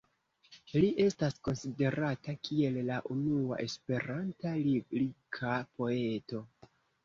[0.83, 6.47] Li estas konsiderata kiel la unua Esperanta lirika poeto.